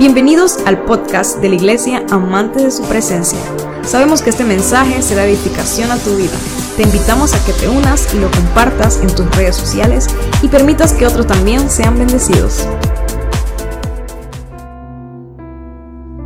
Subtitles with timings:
[0.00, 3.38] Bienvenidos al podcast de la Iglesia Amante de su Presencia.
[3.82, 6.32] Sabemos que este mensaje será edificación a tu vida.
[6.78, 10.06] Te invitamos a que te unas y lo compartas en tus redes sociales
[10.42, 12.66] y permitas que otros también sean bendecidos.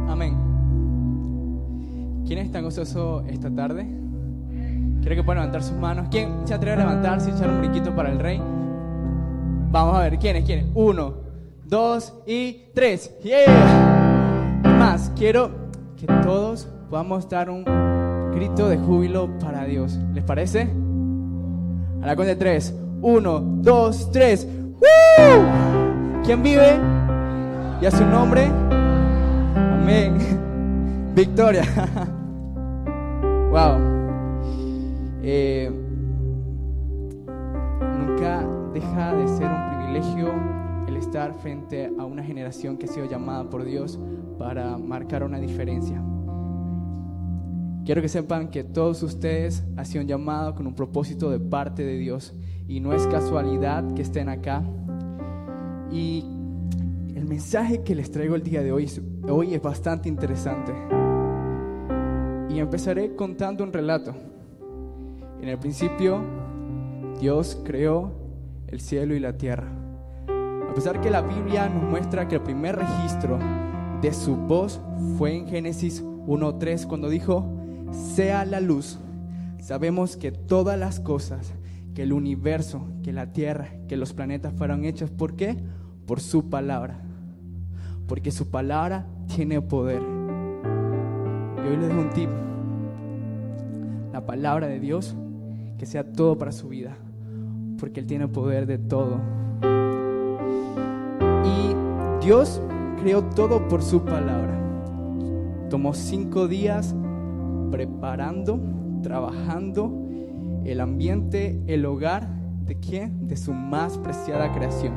[0.08, 0.36] Amén.
[2.28, 3.88] ¿Quién está gozoso esta tarde?
[5.00, 6.06] ¿Quiere que pueda levantar sus manos?
[6.12, 8.40] ¿Quién se atreve a levantarse y echar un brinquito para el rey?
[9.72, 10.44] Vamos a ver, ¿quiénes?
[10.44, 10.66] ¿Quiénes?
[10.74, 11.23] Uno,
[11.66, 13.14] dos y tres.
[13.22, 14.60] ¡Yeah!
[14.62, 15.50] Más, quiero
[15.96, 17.64] que todos podamos dar un
[18.34, 19.98] grito de júbilo para Dios.
[20.12, 20.68] ¿Les parece?
[22.02, 22.74] A la cuenta de tres.
[23.00, 24.46] Uno, dos, tres.
[24.80, 26.22] ¡Woo!
[26.24, 26.78] ¿Quién vive?
[27.80, 28.44] ¿Y a su nombre?
[29.56, 30.18] Amén.
[31.14, 31.64] Victoria.
[33.50, 33.78] wow.
[35.22, 35.70] Eh,
[37.98, 38.42] nunca
[38.74, 40.63] deja de ser un privilegio
[41.04, 43.98] estar frente a una generación que ha sido llamada por Dios
[44.38, 46.02] para marcar una diferencia.
[47.84, 51.98] Quiero que sepan que todos ustedes han sido llamados con un propósito de parte de
[51.98, 52.32] Dios
[52.66, 54.64] y no es casualidad que estén acá.
[55.92, 56.24] Y
[57.14, 58.90] el mensaje que les traigo el día de hoy,
[59.28, 60.72] hoy es bastante interesante.
[62.48, 64.14] Y empezaré contando un relato.
[65.42, 66.22] En el principio,
[67.20, 68.12] Dios creó
[68.68, 69.83] el cielo y la tierra.
[70.74, 73.38] A pesar que la Biblia nos muestra que el primer registro
[74.02, 74.80] de su voz
[75.16, 77.48] fue en Génesis 1.3 cuando dijo,
[77.92, 78.98] sea la luz,
[79.60, 81.54] sabemos que todas las cosas,
[81.94, 85.56] que el universo, que la tierra, que los planetas fueron hechos, ¿por qué?
[86.06, 87.00] Por su palabra.
[88.08, 90.02] Porque su palabra tiene poder.
[90.02, 92.30] Y hoy les dejo un tip.
[94.12, 95.14] La palabra de Dios,
[95.78, 96.96] que sea todo para su vida
[97.78, 99.20] porque Él tiene poder de todo.
[102.24, 102.58] Dios
[103.02, 104.58] creó todo por su palabra.
[105.68, 106.94] Tomó cinco días
[107.70, 108.58] preparando,
[109.02, 109.92] trabajando
[110.64, 112.26] el ambiente, el hogar
[112.64, 113.28] de quién?
[113.28, 114.94] De su más preciada creación.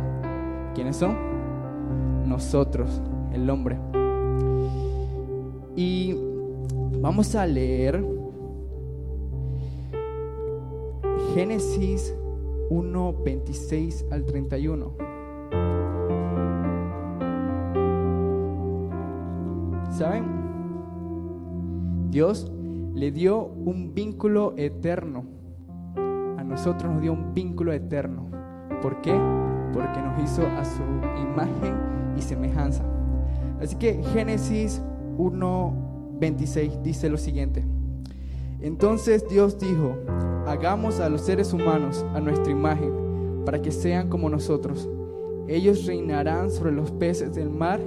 [0.74, 1.18] ¿Quiénes son?
[2.30, 3.02] Nosotros,
[3.34, 3.78] el hombre.
[5.76, 6.16] Y
[7.02, 8.06] vamos a leer
[11.36, 12.16] Génesis
[12.70, 15.08] 1, 26 al 31.
[19.98, 20.26] ¿Saben?
[22.12, 22.52] Dios
[22.94, 25.26] le dio un vínculo eterno.
[26.38, 28.30] A nosotros nos dio un vínculo eterno.
[28.84, 29.20] ¿Por qué?
[29.74, 30.84] Porque nos hizo a su
[31.20, 32.84] imagen y semejanza.
[33.60, 34.84] Así que Génesis
[35.18, 37.66] 1, 26 dice lo siguiente.
[38.62, 39.96] Entonces Dios dijo,
[40.46, 42.94] hagamos a los seres humanos a nuestra imagen,
[43.46, 44.88] para que sean como nosotros.
[45.48, 47.80] Ellos reinarán sobre los peces del mar,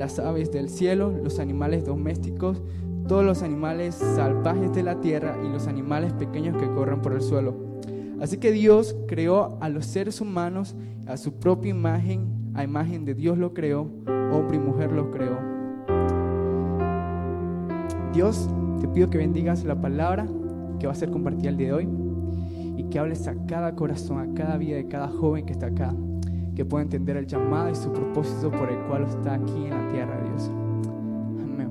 [0.00, 2.62] las aves del cielo, los animales domésticos,
[3.06, 7.20] todos los animales salvajes de la tierra y los animales pequeños que corren por el
[7.20, 7.54] suelo.
[8.18, 10.74] Así que Dios creó a los seres humanos
[11.06, 13.82] a su propia imagen, a imagen de Dios lo creó,
[14.32, 15.38] hombre y mujer lo creó.
[18.14, 18.48] Dios,
[18.80, 20.26] te pido que bendigas la palabra
[20.78, 21.88] que va a ser compartida el día de hoy
[22.78, 25.94] y que hables a cada corazón, a cada vida de cada joven que está acá,
[26.54, 29.92] que pueda entender el llamado y su propósito por el cual está aquí en la
[29.92, 30.50] tierra de Dios.
[31.42, 31.70] Amén.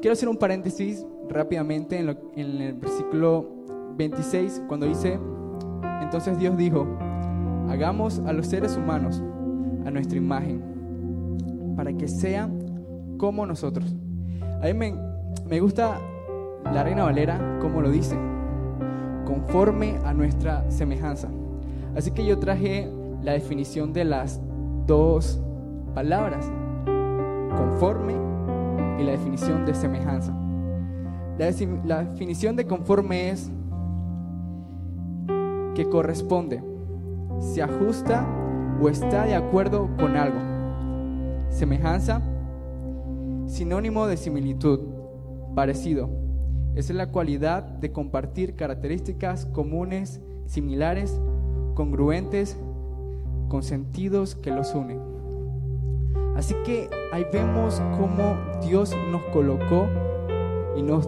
[0.00, 3.48] Quiero hacer un paréntesis rápidamente en, en el versículo
[3.96, 5.18] 26, cuando dice,
[6.00, 6.86] entonces Dios dijo,
[7.68, 9.22] hagamos a los seres humanos
[9.86, 10.62] a nuestra imagen,
[11.76, 13.94] para que sean como nosotros.
[14.60, 14.94] A mí me,
[15.48, 15.98] me gusta
[16.72, 18.16] la Reina Valera como lo dice,
[19.24, 21.28] conforme a nuestra semejanza.
[21.96, 22.90] Así que yo traje
[23.22, 24.40] la definición de las
[24.86, 25.40] dos
[25.94, 26.50] palabras,
[27.56, 28.14] conforme
[28.98, 30.36] y la definición de semejanza.
[31.38, 33.50] La, definición de conforme es
[35.74, 36.62] que corresponde,
[37.40, 38.26] se ajusta
[38.80, 40.38] o está de acuerdo con algo.
[41.48, 42.20] Semejanza,
[43.46, 44.80] sinónimo de similitud,
[45.54, 46.10] parecido.
[46.74, 51.20] Es la cualidad de compartir características comunes, similares,
[51.74, 52.58] congruentes,
[53.52, 54.98] con sentidos que los unen.
[56.34, 59.90] Así que ahí vemos cómo Dios nos colocó
[60.74, 61.06] y nos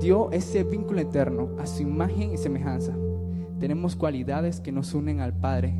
[0.00, 2.94] dio ese vínculo eterno a su imagen y semejanza.
[3.60, 5.74] Tenemos cualidades que nos unen al Padre.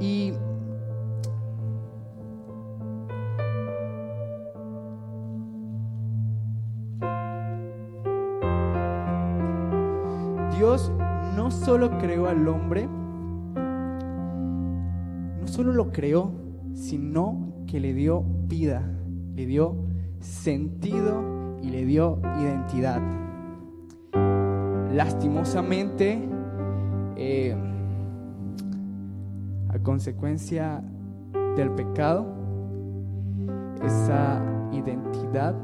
[0.00, 0.32] Y
[10.56, 10.90] Dios
[11.36, 12.88] no solo creó al hombre,
[15.60, 16.32] solo lo creó,
[16.72, 18.82] sino que le dio vida,
[19.34, 19.76] le dio
[20.18, 23.02] sentido y le dio identidad.
[24.90, 26.18] Lastimosamente,
[27.16, 27.54] eh,
[29.68, 30.82] a consecuencia
[31.58, 32.24] del pecado,
[33.84, 34.42] esa
[34.72, 35.54] identidad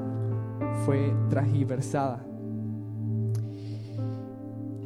[0.84, 2.22] fue transversada.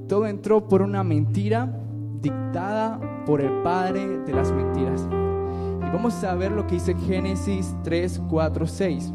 [0.07, 1.80] Todo entró por una mentira
[2.21, 5.07] dictada por el padre de las mentiras.
[5.11, 9.13] Y vamos a ver lo que dice Génesis 3, 4, 6.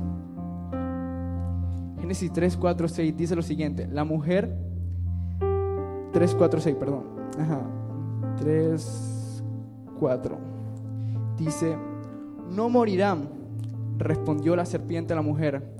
[1.99, 3.87] Génesis 3, 4, 6 dice lo siguiente.
[3.87, 4.65] La mujer...
[6.11, 7.03] 3, 4, 6, perdón.
[7.39, 7.61] Ajá.
[8.37, 9.43] 3,
[9.99, 10.37] 4.
[11.37, 11.77] Dice,
[12.49, 13.27] no morirán,
[13.97, 15.75] respondió la serpiente a la mujer.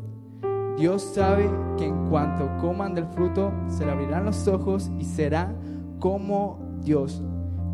[0.77, 5.56] Dios sabe que en cuanto coman del fruto, se le abrirán los ojos y será
[6.00, 7.21] como Dios,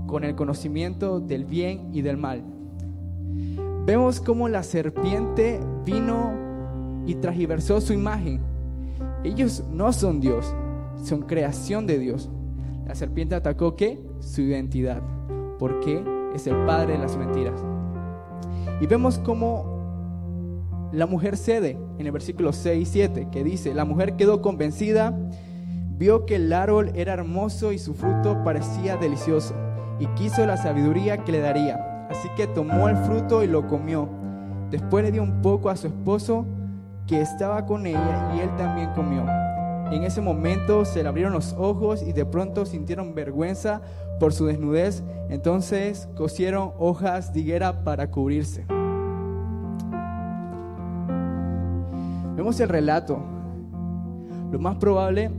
[0.08, 2.44] con el conocimiento del bien y del mal.
[3.86, 6.34] Vemos cómo la serpiente vino
[7.06, 8.40] y transversó su imagen.
[9.24, 10.54] Ellos no son Dios,
[11.04, 12.30] son creación de Dios.
[12.88, 14.00] La serpiente atacó qué?
[14.20, 15.02] Su identidad,
[15.60, 16.04] porque
[16.34, 17.64] es el padre de las mentiras.
[18.80, 23.86] Y vemos cómo la mujer cede en el versículo 6 y 7, que dice, la
[23.86, 25.18] mujer quedó convencida,
[26.02, 29.54] vio que el árbol era hermoso y su fruto parecía delicioso,
[30.00, 32.08] y quiso la sabiduría que le daría.
[32.10, 34.10] Así que tomó el fruto y lo comió.
[34.72, 36.48] Después le dio un poco a su esposo
[37.06, 39.24] que estaba con ella y él también comió.
[39.92, 43.82] En ese momento se le abrieron los ojos y de pronto sintieron vergüenza
[44.20, 45.04] por su desnudez.
[45.30, 48.66] Entonces cosieron hojas de higuera para cubrirse.
[52.36, 53.20] Vemos el relato.
[54.52, 55.30] Lo más probable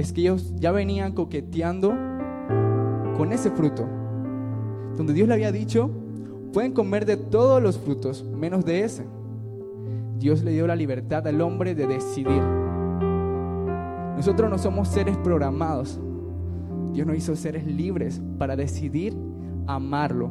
[0.00, 1.90] es que ellos ya venían coqueteando
[3.16, 3.86] con ese fruto.
[4.96, 5.90] Donde Dios le había dicho,
[6.54, 9.06] pueden comer de todos los frutos, menos de ese.
[10.18, 12.42] Dios le dio la libertad al hombre de decidir.
[14.16, 16.00] Nosotros no somos seres programados.
[16.92, 19.14] Dios nos hizo seres libres para decidir
[19.66, 20.30] amarlo.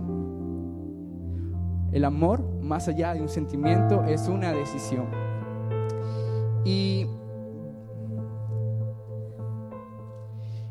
[1.92, 5.06] El amor, más allá de un sentimiento, es una decisión.
[6.66, 7.06] Y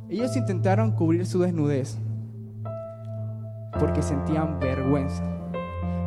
[0.08, 1.99] ellos intentaron cubrir su desnudez
[3.78, 5.22] porque sentían vergüenza.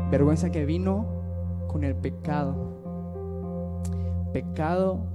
[0.09, 1.05] Vergüenza que vino
[1.67, 2.55] con el pecado.
[4.33, 5.05] Pecado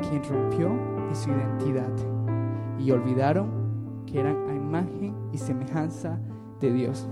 [0.00, 0.72] que rompió
[1.14, 1.90] su identidad
[2.78, 6.18] y olvidaron que eran a imagen y semejanza
[6.60, 7.06] de Dios.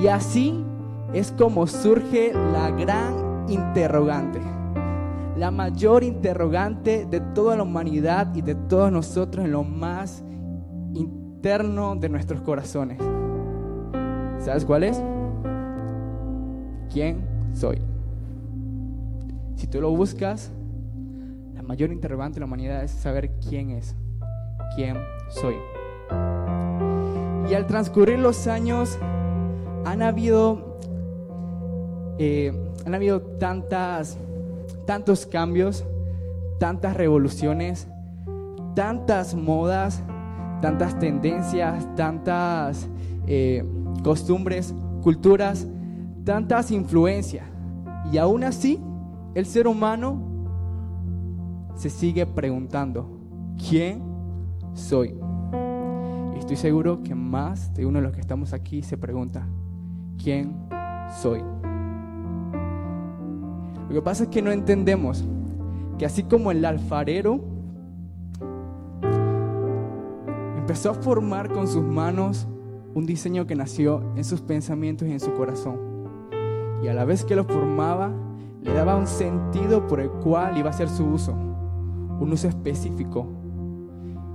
[0.00, 0.64] Y así
[1.12, 4.55] es como surge la gran interrogante
[5.36, 10.24] la mayor interrogante de toda la humanidad y de todos nosotros en lo más
[10.94, 12.98] interno de nuestros corazones.
[14.38, 15.02] ¿Sabes cuál es?
[16.90, 17.78] ¿Quién soy?
[19.56, 20.52] Si tú lo buscas,
[21.54, 23.94] la mayor interrogante de la humanidad es saber quién es,
[24.74, 24.96] quién
[25.28, 25.56] soy.
[27.50, 28.98] Y al transcurrir los años,
[29.84, 30.78] han habido,
[32.18, 32.52] eh,
[32.84, 34.18] han habido tantas
[34.86, 35.84] tantos cambios,
[36.58, 37.88] tantas revoluciones,
[38.74, 40.02] tantas modas,
[40.60, 42.88] tantas tendencias, tantas
[43.26, 43.64] eh,
[44.02, 45.66] costumbres, culturas,
[46.24, 47.46] tantas influencias.
[48.12, 48.80] Y aún así,
[49.34, 50.22] el ser humano
[51.74, 53.18] se sigue preguntando,
[53.68, 54.02] ¿quién
[54.72, 55.18] soy?
[56.34, 59.46] Y estoy seguro que más de uno de los que estamos aquí se pregunta,
[60.22, 60.54] ¿quién
[61.20, 61.42] soy?
[63.88, 65.24] Lo que pasa es que no entendemos
[65.98, 67.40] que así como el alfarero
[70.56, 72.48] empezó a formar con sus manos
[72.94, 75.78] un diseño que nació en sus pensamientos y en su corazón.
[76.82, 78.10] Y a la vez que lo formaba,
[78.62, 83.28] le daba un sentido por el cual iba a ser su uso, un uso específico.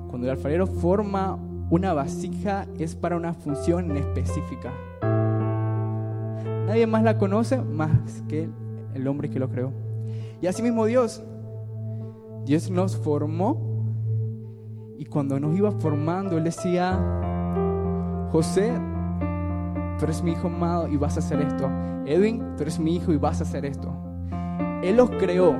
[0.09, 1.37] Cuando el alfarero forma
[1.69, 4.71] una vasija es para una función específica.
[6.67, 8.49] Nadie más la conoce más que
[8.93, 9.71] el hombre que lo creó.
[10.41, 11.23] Y así mismo Dios,
[12.45, 13.71] Dios nos formó
[14.97, 16.99] y cuando nos iba formando, Él decía,
[18.31, 18.71] José,
[19.97, 21.69] tú eres mi hijo amado y vas a hacer esto.
[22.05, 23.93] Edwin, tú eres mi hijo y vas a hacer esto.
[24.83, 25.55] Él los creó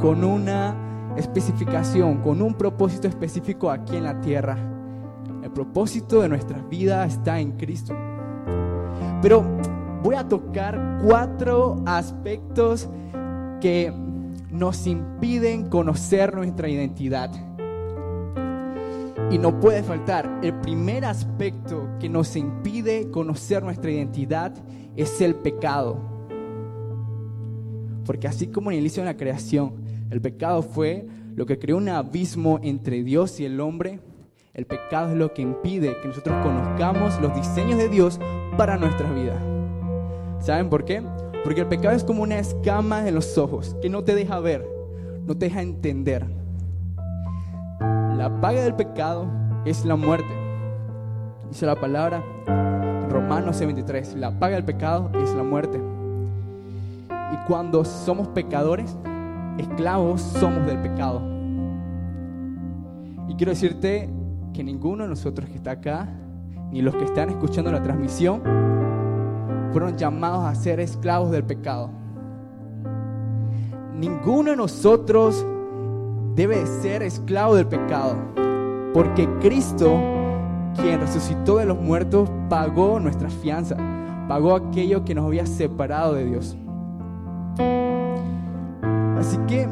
[0.00, 4.56] con una especificación, con un propósito específico aquí en la tierra.
[5.42, 7.94] El propósito de nuestras vidas está en Cristo.
[9.22, 9.44] Pero
[10.02, 12.88] voy a tocar cuatro aspectos
[13.60, 13.92] que
[14.50, 17.30] nos impiden conocer nuestra identidad.
[19.30, 24.54] Y no puede faltar, el primer aspecto que nos impide conocer nuestra identidad
[24.96, 25.98] es el pecado.
[28.06, 29.74] Porque así como en el inicio de la creación,
[30.10, 34.00] el pecado fue lo que creó un abismo entre Dios y el hombre,
[34.54, 38.18] el pecado es lo que impide que nosotros conozcamos los diseños de Dios
[38.56, 39.47] para nuestra vida.
[40.40, 41.02] ¿Saben por qué?
[41.44, 44.66] Porque el pecado es como una escama en los ojos que no te deja ver,
[45.26, 46.26] no te deja entender.
[47.80, 49.26] La paga del pecado
[49.64, 50.28] es la muerte.
[51.48, 52.22] Dice la palabra
[53.08, 55.80] Romanos 23, la paga del pecado es la muerte.
[57.32, 58.96] Y cuando somos pecadores,
[59.58, 61.22] esclavos somos del pecado.
[63.28, 64.08] Y quiero decirte
[64.52, 66.08] que ninguno de nosotros que está acá,
[66.70, 68.42] ni los que están escuchando la transmisión,
[69.72, 71.90] fueron llamados a ser esclavos del pecado.
[73.94, 75.44] Ninguno de nosotros
[76.34, 78.14] debe ser esclavo del pecado,
[78.94, 79.90] porque Cristo,
[80.76, 83.76] quien resucitó de los muertos, pagó nuestra fianza,
[84.28, 86.56] pagó aquello que nos había separado de Dios.
[89.18, 89.66] Así que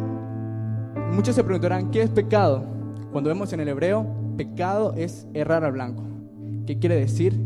[1.12, 2.64] muchos se preguntarán, ¿qué es pecado?
[3.12, 4.04] Cuando vemos en el hebreo,
[4.36, 6.02] pecado es errar al blanco.
[6.66, 7.40] ¿Qué quiere decir?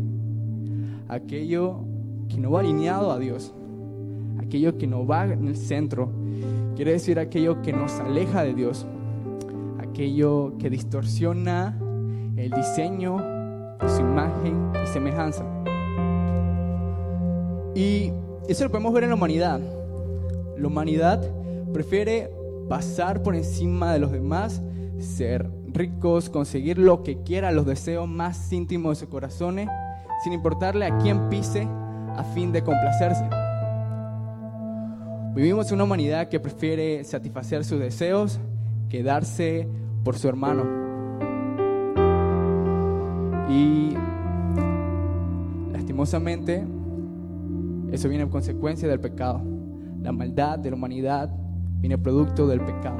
[1.07, 1.90] Aquello
[2.31, 3.53] que no va alineado a Dios,
[4.39, 6.09] aquello que no va en el centro,
[6.75, 8.85] quiere decir aquello que nos aleja de Dios,
[9.79, 11.77] aquello que distorsiona
[12.37, 13.17] el diseño
[13.85, 15.43] su imagen y semejanza.
[17.75, 18.11] Y
[18.47, 19.59] eso lo podemos ver en la humanidad.
[20.57, 21.21] La humanidad
[21.73, 22.31] prefiere
[22.69, 24.61] pasar por encima de los demás,
[24.99, 29.67] ser ricos, conseguir lo que quiera, los deseos más íntimos de sus corazones,
[30.23, 31.67] sin importarle a quién pise
[32.15, 33.27] a fin de complacerse.
[35.33, 38.39] Vivimos en una humanidad que prefiere satisfacer sus deseos
[38.89, 39.67] que darse
[40.03, 40.63] por su hermano.
[43.49, 43.93] Y
[45.71, 46.65] lastimosamente,
[47.91, 49.41] eso viene en consecuencia del pecado.
[50.01, 51.29] La maldad de la humanidad
[51.79, 52.97] viene producto del pecado.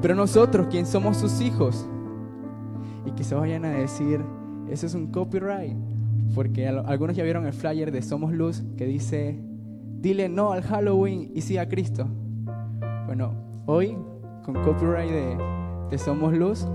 [0.00, 1.86] Pero nosotros, quien somos sus hijos,
[3.04, 4.24] y que vayan a decir,
[4.68, 5.76] eso es un copyright,
[6.34, 9.38] porque algunos ya vieron el flyer de Somos Luz que dice,
[10.00, 12.08] dile no al Halloween y sí a Cristo.
[13.06, 13.34] Bueno,
[13.66, 13.96] hoy,
[14.44, 16.66] con copyright de, Somos Luz,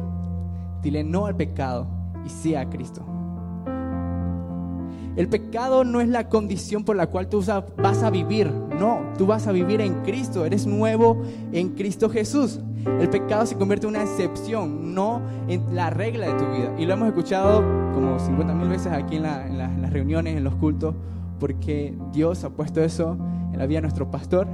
[0.82, 1.88] dile no al pecado
[2.26, 3.06] y sí a Cristo.
[5.16, 7.44] El pecado no es la condición por la cual tú
[7.78, 8.52] vas a vivir.
[8.80, 10.46] No, tú vas a vivir en Cristo.
[10.46, 12.60] Eres nuevo en Cristo Jesús.
[13.00, 16.74] El pecado se convierte en una excepción, no en la regla de tu vida.
[16.78, 17.62] Y lo hemos escuchado
[17.94, 20.96] como 50 mil veces aquí en, las reuniones, en los cultos,
[21.40, 23.18] porque Dios ha puesto eso
[23.54, 24.48] en la vida de nuestro pastor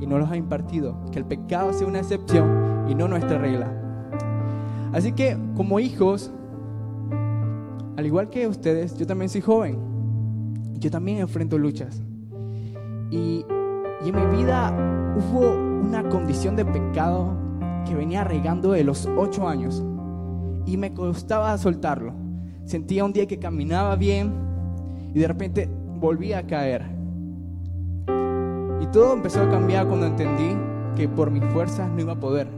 [0.00, 0.96] y nos lo ha impartido.
[1.12, 3.72] Que el pecado sea una excepción y no nuestra regla.
[4.92, 6.30] Así que como hijos,
[7.96, 9.88] al igual que ustedes, yo también soy joven
[10.78, 12.02] yo también enfrento luchas.
[13.10, 13.44] Y,
[14.04, 14.72] en mi vida
[15.16, 15.50] hubo
[15.82, 17.34] una condición de pecado
[17.86, 19.82] que venía regando de los ocho años
[20.66, 22.12] y me costaba soltarlo.
[22.64, 24.32] Sentía un día que caminaba bien
[25.14, 26.84] y de repente volvía a caer.
[28.80, 30.56] Y todo empezó a cambiar cuando entendí
[30.94, 32.48] que por mis fuerzas no iba a poder,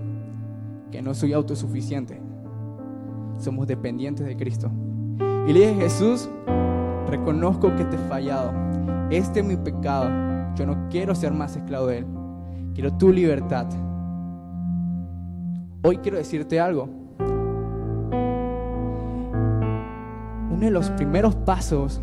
[0.91, 2.21] que no soy autosuficiente.
[3.39, 4.71] Somos dependientes de Cristo.
[5.47, 6.29] Y le dije, Jesús,
[7.07, 8.53] reconozco que te he fallado.
[9.11, 10.11] Este es mi pecado.
[10.57, 12.07] Yo no quiero ser más esclavo de Él.
[12.75, 13.67] Quiero tu libertad.
[15.83, 16.91] Hoy quiero decirte algo.
[20.51, 21.99] Uno de los primeros pasos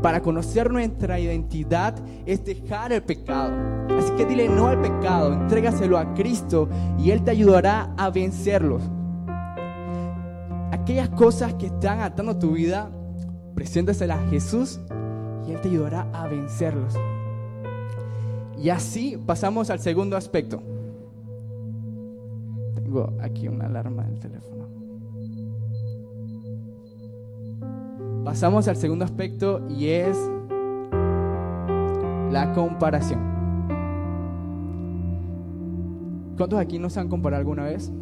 [0.00, 3.52] para conocer nuestra identidad es dejar el pecado.
[3.98, 6.68] Así que dile no al pecado, entrégaselo a Cristo
[6.98, 8.82] y Él te ayudará a vencerlos.
[10.70, 12.90] Aquellas cosas que están atando tu vida,
[13.56, 14.78] preséntasela a Jesús
[15.48, 16.94] y Él te ayudará a vencerlos.
[18.56, 20.75] Y así pasamos al segundo aspecto.
[22.76, 24.66] Tengo aquí una alarma del teléfono.
[28.24, 30.16] Pasamos al segundo aspecto y es
[32.30, 33.20] la comparación.
[36.36, 37.92] ¿Cuántos aquí nos han comparado alguna vez?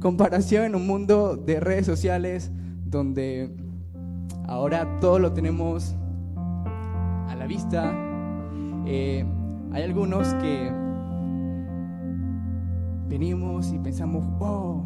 [0.00, 2.50] comparación en un mundo de redes sociales
[2.84, 3.54] donde
[4.46, 5.94] ahora todo lo tenemos
[7.28, 7.92] a la vista.
[8.86, 9.24] Eh,
[9.72, 10.72] hay algunos que
[13.08, 14.84] venimos y pensamos, oh,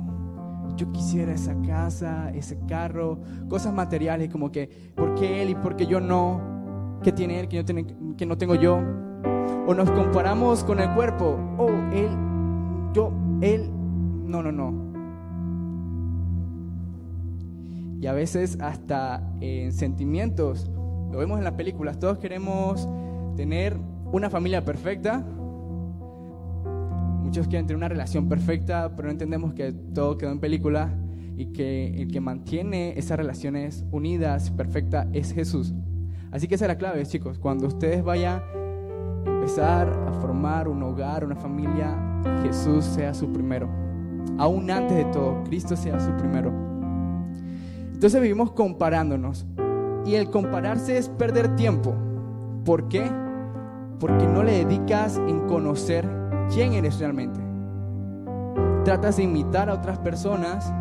[0.77, 5.77] yo quisiera esa casa, ese carro, cosas materiales como que, ¿por qué él y por
[5.77, 6.99] qué yo no?
[7.03, 7.87] ¿Qué tiene él que, tiene,
[8.17, 8.81] que no tengo yo?
[9.67, 12.09] O nos comparamos con el cuerpo, oh, él
[12.95, 13.71] yo, él,
[14.25, 14.85] no, no, no.
[18.01, 20.71] Y a veces hasta en sentimientos,
[21.11, 22.89] lo vemos en las películas, todos queremos
[23.37, 23.77] tener
[24.15, 25.25] una familia perfecta.
[27.23, 30.95] Muchos quieren tener una relación perfecta, pero no entendemos que todo quedó en película
[31.37, 35.75] y que el que mantiene esas relaciones unidas, perfectas, es Jesús.
[36.31, 37.41] Así que esa es la clave, chicos.
[37.41, 41.97] Cuando ustedes vayan a empezar a formar un hogar, una familia,
[42.45, 43.69] Jesús sea su primero.
[44.39, 46.53] Aún antes de todo, Cristo sea su primero.
[47.93, 49.45] Entonces vivimos comparándonos.
[50.07, 51.97] Y el compararse es perder tiempo.
[52.65, 53.24] ¿Por qué?
[53.99, 56.09] Porque no le dedicas en conocer
[56.53, 57.41] quién eres realmente.
[58.85, 60.73] Tratas de imitar a otras personas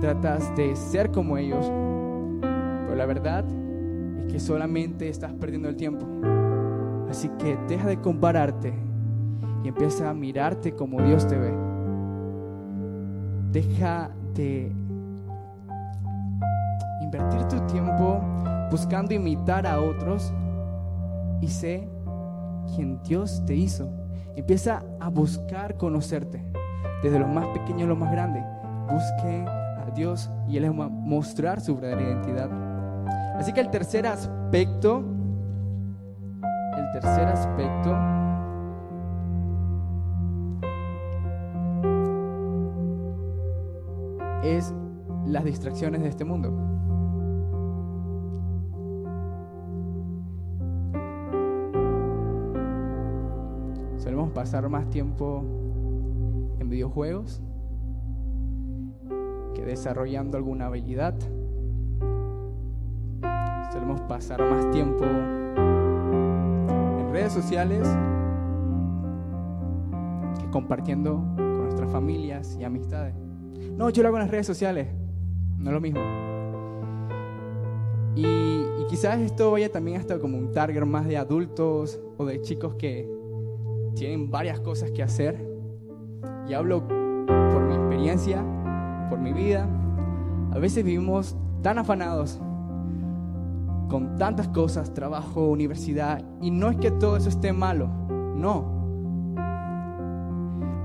[0.00, 1.70] tratas de ser como ellos,
[2.40, 3.44] pero la verdad
[4.18, 6.06] es que solamente estás perdiendo el tiempo.
[7.08, 8.72] Así que deja de compararte
[9.62, 11.52] y empieza a mirarte como Dios te ve.
[13.52, 14.72] Deja de
[17.02, 18.20] invertir tu tiempo
[18.70, 20.32] buscando imitar a otros
[21.40, 21.88] y sé
[22.74, 23.90] quien Dios te hizo.
[24.36, 26.44] Empieza a buscar conocerte,
[27.02, 28.42] desde lo más pequeño a lo más grande.
[28.90, 29.44] Busque
[29.94, 32.50] Dios y Él es mostrar su verdadera identidad.
[33.36, 35.02] Así que el tercer aspecto,
[36.76, 37.96] el tercer aspecto
[44.42, 44.74] es
[45.26, 46.79] las distracciones de este mundo.
[54.40, 55.44] Pasar más tiempo
[56.58, 57.42] en videojuegos
[59.64, 61.14] desarrollando alguna habilidad.
[63.72, 67.88] Solemos pasar más tiempo en redes sociales
[70.40, 73.14] que compartiendo con nuestras familias y amistades.
[73.76, 74.88] No, yo lo hago en las redes sociales,
[75.58, 76.00] no es lo mismo.
[78.16, 82.42] Y, y quizás esto vaya también hasta como un target más de adultos o de
[82.42, 83.19] chicos que
[83.94, 85.48] tienen varias cosas que hacer.
[86.48, 88.44] Y hablo por mi experiencia
[89.10, 89.68] por mi vida.
[90.52, 92.40] A veces vivimos tan afanados
[93.90, 97.88] con tantas cosas, trabajo, universidad, y no es que todo eso esté malo,
[98.36, 98.78] no.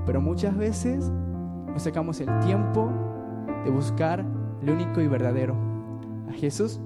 [0.04, 1.10] Pero muchas veces
[1.68, 2.90] nos sacamos el tiempo
[3.64, 4.24] de buscar
[4.60, 5.54] el único y verdadero,
[6.28, 6.80] a Jesús.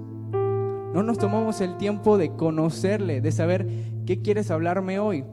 [0.93, 3.67] No nos tomamos el tiempo de conocerle, de saber
[4.05, 5.25] qué quieres hablarme hoy.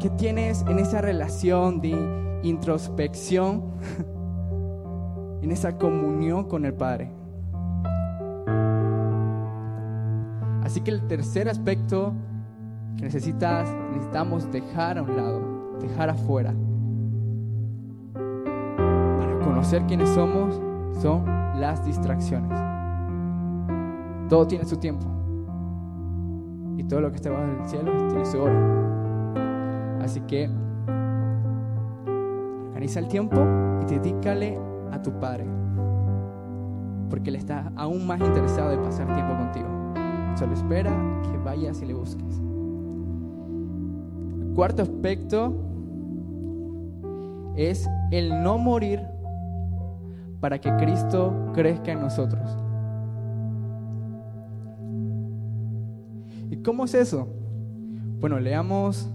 [0.00, 3.62] ¿Qué tienes en esa relación de introspección,
[5.42, 7.10] en esa comunión con el Padre.
[10.62, 12.12] Así que el tercer aspecto
[12.96, 16.54] que necesitas, necesitamos dejar a un lado, dejar afuera,
[18.14, 20.60] para conocer quiénes somos,
[21.00, 21.24] son
[21.60, 22.58] las distracciones.
[24.28, 25.06] Todo tiene su tiempo.
[26.76, 28.85] Y todo lo que está bajo el cielo tiene su hora.
[30.06, 30.48] Así que
[32.76, 33.40] Organiza el tiempo
[33.80, 34.58] y dedícale
[34.92, 35.46] a tu Padre.
[37.08, 39.66] Porque Él está aún más interesado de pasar tiempo contigo.
[40.36, 40.92] Solo espera
[41.22, 42.38] que vayas y le busques.
[44.42, 45.54] El cuarto aspecto
[47.56, 49.00] es el no morir
[50.40, 52.58] para que Cristo crezca en nosotros.
[56.50, 57.26] ¿Y cómo es eso?
[58.20, 59.10] Bueno, leamos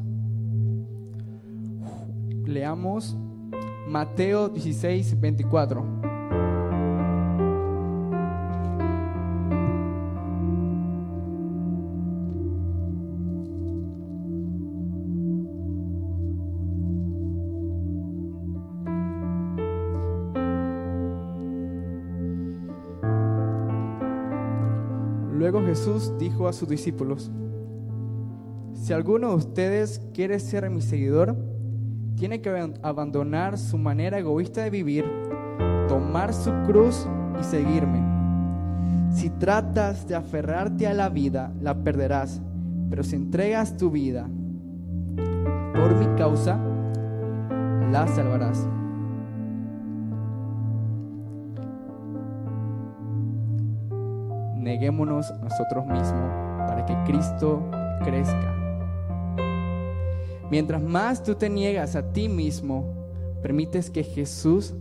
[2.45, 3.17] leamos
[3.87, 6.01] Mateo 16, 24.
[25.33, 27.31] Luego Jesús dijo a sus discípulos,
[28.73, 31.50] si alguno de ustedes quiere ser mi seguidor,
[32.21, 35.03] tiene que abandonar su manera egoísta de vivir,
[35.87, 37.07] tomar su cruz
[37.39, 37.99] y seguirme.
[39.09, 42.39] Si tratas de aferrarte a la vida, la perderás,
[42.91, 44.29] pero si entregas tu vida
[45.73, 46.59] por mi causa,
[47.91, 48.67] la salvarás.
[54.57, 56.29] Neguémonos nosotros mismos
[56.67, 57.67] para que Cristo
[58.03, 58.60] crezca.
[60.51, 62.83] Mientras más tú te niegas a ti mismo,
[63.41, 64.75] permites que Jesús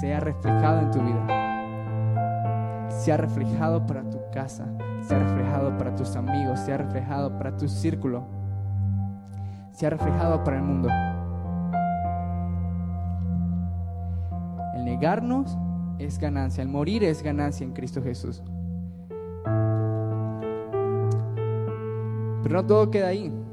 [0.00, 2.90] sea reflejado en tu vida.
[2.90, 4.66] Sea reflejado para tu casa,
[5.06, 8.26] sea reflejado para tus amigos, sea reflejado para tu círculo.
[9.70, 10.88] sea reflejado para el mundo.
[14.74, 15.56] El negarnos
[15.98, 18.42] es ganancia, el morir es ganancia en Cristo Jesús.
[22.42, 23.43] Pero no todo queda ahí.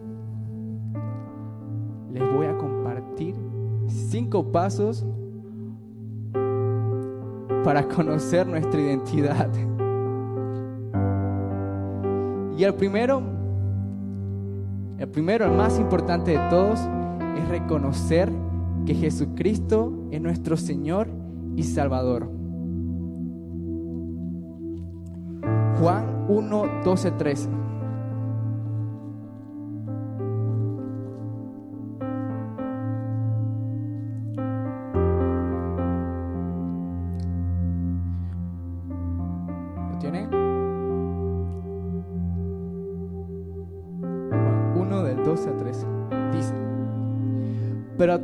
[4.11, 5.05] Cinco pasos
[7.63, 9.49] para conocer nuestra identidad.
[12.57, 13.21] Y el primero,
[14.97, 16.81] el primero, el más importante de todos,
[17.37, 18.29] es reconocer
[18.85, 21.07] que Jesucristo es nuestro Señor
[21.55, 22.29] y Salvador.
[25.79, 27.49] Juan 1, 12, 13.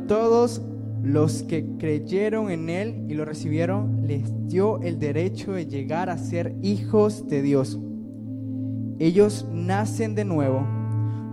[0.08, 0.62] Todos
[1.02, 6.18] los que creyeron en Él y lo recibieron, les dio el derecho de llegar a
[6.18, 7.78] ser hijos de Dios.
[8.98, 10.66] Ellos nacen de nuevo,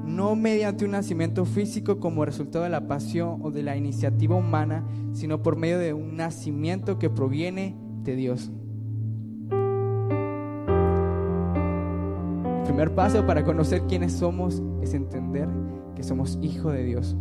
[0.06, 4.86] no mediante un nacimiento físico como resultado de la pasión o de la iniciativa humana,
[5.14, 8.52] sino por medio de un nacimiento que proviene de Dios.
[12.58, 15.48] El primer paso para conocer quiénes somos es entender
[15.96, 17.16] que somos hijos de Dios.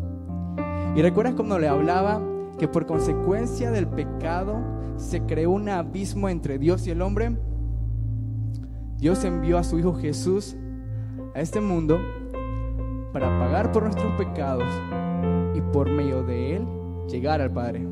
[0.96, 2.20] Y recuerdas cuando le hablaba
[2.58, 4.56] que por consecuencia del pecado
[4.96, 7.36] se creó un abismo entre Dios y el hombre?
[8.98, 10.56] Dios envió a su Hijo Jesús
[11.34, 11.98] a este mundo
[13.12, 14.68] para pagar por nuestros pecados
[15.54, 16.66] y por medio de Él
[17.08, 17.86] llegar al Padre.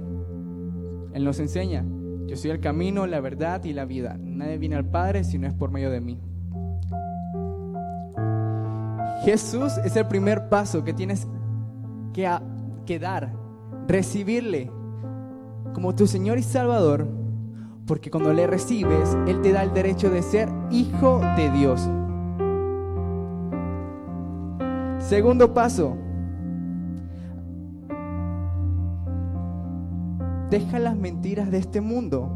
[1.13, 1.85] Él nos enseña,
[2.27, 4.17] yo soy el camino, la verdad y la vida.
[4.19, 6.19] Nadie viene al Padre si no es por medio de mí.
[9.25, 11.29] Jesús es el primer paso que tienes
[12.13, 12.27] que,
[12.85, 13.33] que dar
[13.89, 14.71] recibirle
[15.75, 17.09] como tu Señor y Salvador,
[17.87, 21.89] porque cuando le recibes, Él te da el derecho de ser hijo de Dios.
[24.99, 25.97] Segundo paso,
[30.51, 32.31] deja las mentiras de este mundo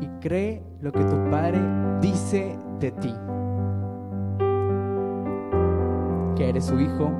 [0.00, 1.60] y cree lo que tu Padre
[2.00, 3.14] dice de ti.
[6.36, 7.10] Que eres su hijo,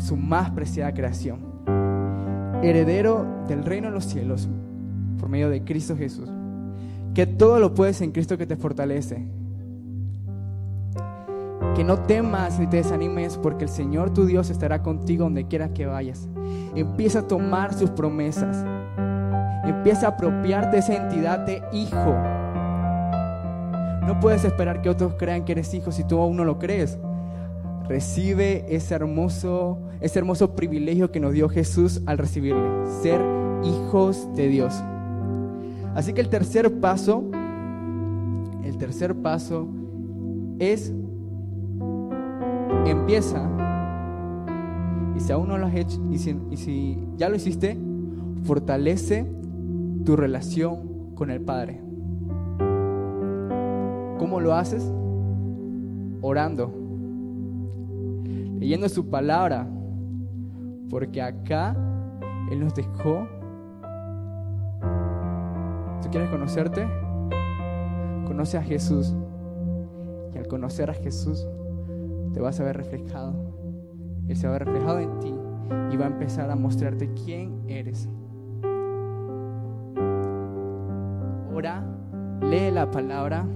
[0.00, 1.40] su más preciada creación,
[2.62, 4.48] heredero del reino de los cielos
[5.18, 6.28] por medio de Cristo Jesús,
[7.14, 9.28] que todo lo puedes en Cristo que te fortalece.
[11.74, 15.72] Que no temas ni te desanimes porque el Señor tu Dios estará contigo donde quiera
[15.72, 16.28] que vayas.
[16.74, 18.64] Empieza a tomar sus promesas.
[19.64, 22.16] Empieza a apropiarte esa entidad de hijo.
[24.06, 26.98] No puedes esperar que otros crean que eres hijo si tú aún no lo crees.
[27.90, 33.20] Recibe ese hermoso, ese hermoso privilegio que nos dio Jesús al recibirle, ser
[33.64, 34.80] hijos de Dios.
[35.96, 37.24] Así que el tercer paso,
[38.62, 39.66] el tercer paso
[40.60, 40.92] es
[42.86, 43.50] empieza
[45.16, 47.76] y si aún no lo has hecho y si, ya lo hiciste,
[48.44, 49.26] fortalece
[50.04, 51.80] tu relación con el Padre.
[54.16, 54.88] ¿Cómo lo haces?
[56.22, 56.79] Orando
[58.60, 59.66] leyendo su palabra,
[60.90, 61.74] porque acá
[62.50, 63.26] Él nos dejó.
[66.02, 66.86] ¿Tú quieres conocerte?
[68.26, 69.16] Conoce a Jesús.
[70.34, 71.48] Y al conocer a Jesús,
[72.34, 73.34] te vas a ver reflejado.
[74.28, 75.34] Él se va a ver reflejado en ti
[75.90, 78.10] y va a empezar a mostrarte quién eres.
[81.54, 81.82] Ora,
[82.42, 83.46] lee la palabra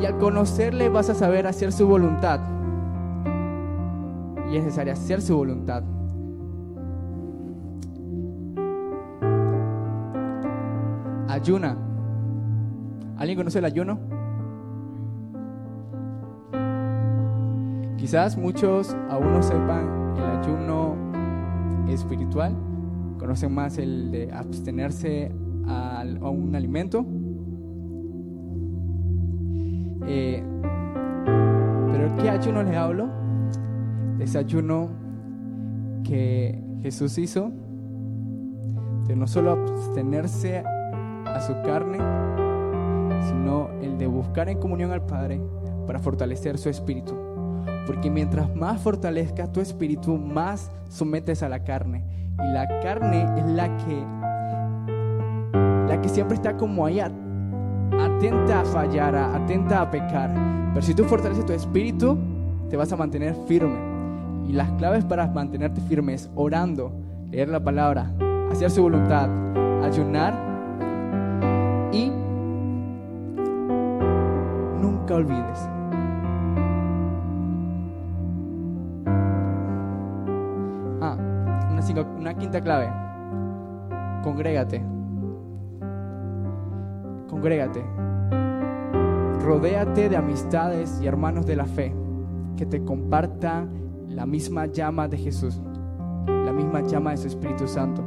[0.00, 2.40] y al conocerle vas a saber hacer su voluntad
[4.50, 5.84] y es necesario hacer su voluntad.
[11.28, 11.76] Ayuna.
[13.16, 14.00] ¿Alguien conoce el ayuno?
[17.96, 20.96] Quizás muchos aún no sepan el ayuno
[21.88, 22.56] espiritual,
[23.18, 25.30] conocen más el de abstenerse
[25.68, 27.04] a, un alimento.
[30.06, 30.42] Eh,
[31.92, 33.19] pero ¿qué ayuno les hablo?
[34.22, 34.88] Ese ayuno
[36.04, 37.50] que Jesús hizo,
[39.06, 40.62] de no solo abstenerse
[41.26, 41.98] a su carne,
[43.28, 45.40] sino el de buscar en comunión al Padre
[45.86, 47.16] para fortalecer su espíritu.
[47.86, 52.04] Porque mientras más fortalezca tu espíritu, más sometes a la carne.
[52.38, 54.04] Y la carne es la que,
[55.88, 60.32] la que siempre está como ahí atenta a fallar, atenta a pecar.
[60.72, 62.16] Pero si tú fortaleces tu espíritu,
[62.68, 63.89] te vas a mantener firme.
[64.46, 66.92] Y las claves para mantenerte firme es orando,
[67.30, 68.12] leer la palabra,
[68.50, 69.28] hacer su voluntad,
[69.84, 70.34] ayunar
[71.92, 72.10] y
[74.80, 75.68] nunca olvides.
[81.00, 81.16] Ah,
[81.70, 82.90] una, una quinta clave.
[84.22, 84.82] Congrégate.
[87.28, 87.84] Congrégate.
[89.44, 91.94] Rodéate de amistades y hermanos de la fe
[92.56, 93.68] que te compartan
[94.10, 95.60] la misma llama de Jesús,
[96.26, 98.02] la misma llama de su Espíritu Santo.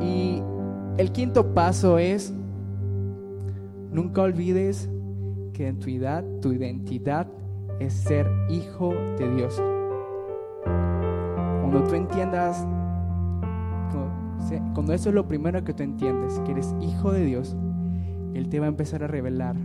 [0.00, 0.42] Y
[0.96, 2.32] el quinto paso es,
[3.90, 4.88] nunca olvides
[5.52, 7.26] que en tu edad, tu identidad
[7.80, 9.62] es ser hijo de Dios.
[11.60, 12.66] Cuando tú entiendas,
[14.74, 17.56] cuando eso es lo primero que tú entiendes, que eres hijo de Dios,
[18.34, 19.56] Él te va a empezar a revelar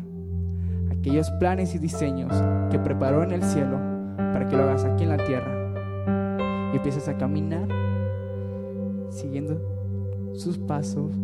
[0.92, 2.34] aquellos planes y diseños
[2.72, 3.87] que preparó en el cielo
[4.18, 5.54] para que lo hagas aquí en la tierra.
[6.74, 7.68] Y empiezas a caminar
[9.10, 9.60] siguiendo
[10.34, 11.16] sus pasos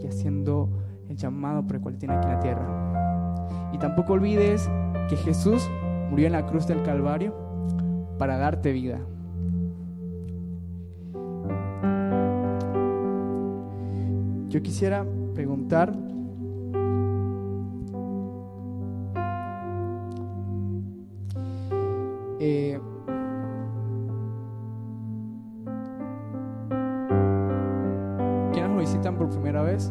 [0.00, 0.68] y haciendo
[1.08, 3.70] el llamado por el cual tiene aquí en la tierra.
[3.72, 4.68] Y tampoco olvides
[5.08, 5.68] que Jesús
[6.10, 7.34] murió en la cruz del Calvario
[8.18, 9.00] para darte vida.
[14.48, 15.92] Yo quisiera preguntar
[22.46, 22.78] Eh,
[28.52, 29.90] ¿Quiénes lo visitan por primera vez?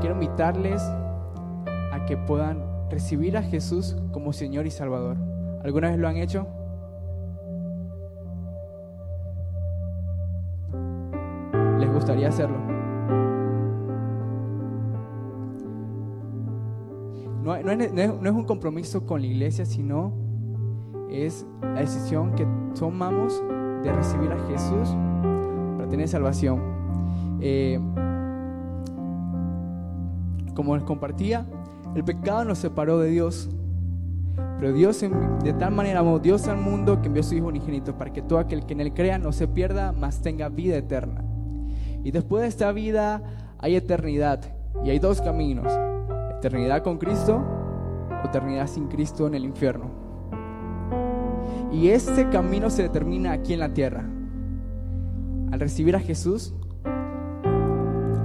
[0.00, 5.16] Quiero invitarles a que puedan recibir a Jesús como Señor y Salvador.
[5.62, 6.48] ¿Alguna vez lo han hecho?
[11.96, 12.56] Gustaría hacerlo.
[17.42, 20.12] No, es, un compromiso con la iglesia, sino
[21.10, 22.46] es la decisión que
[22.78, 23.40] tomamos
[23.84, 24.96] de recibir a Jesús
[25.76, 26.60] para tener salvación.
[27.40, 27.78] Eh,
[30.54, 31.46] como les compartía,
[31.94, 33.48] el pecado nos separó de Dios.
[34.58, 35.04] Pero Dios
[35.44, 38.22] de tal manera amó Dios al mundo que envió a su Hijo unigénito para que
[38.22, 41.22] todo aquel que en él crea no se pierda, mas tenga vida eterna.
[42.06, 43.20] Y después de esta vida
[43.58, 44.38] hay eternidad.
[44.84, 45.72] Y hay dos caminos.
[46.38, 47.42] Eternidad con Cristo
[48.22, 49.90] o eternidad sin Cristo en el infierno.
[51.72, 54.04] Y este camino se determina aquí en la tierra.
[55.50, 56.54] Al recibir a Jesús,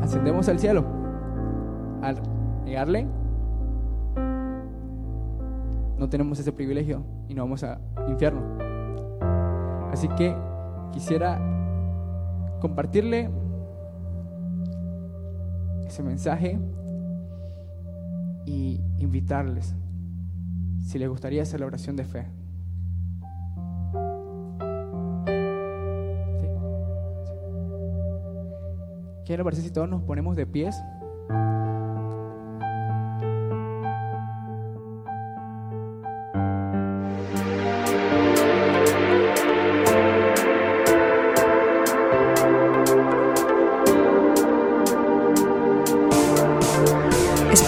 [0.04, 0.86] ascendemos al cielo.
[2.04, 2.22] Al
[2.64, 3.08] negarle,
[5.98, 8.42] no tenemos ese privilegio y no vamos al infierno.
[9.92, 10.36] Así que
[10.92, 11.42] quisiera
[12.60, 13.41] compartirle
[15.92, 16.58] ese mensaje
[18.46, 19.76] y invitarles
[20.80, 22.28] si les gustaría hacer la oración de fe.
[29.26, 30.82] ¿Qué le parece si todos nos ponemos de pies?